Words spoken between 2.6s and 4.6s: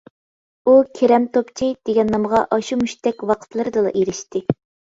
مۇشتەك ۋاقىتلىرىدىلا ئېرىشتى.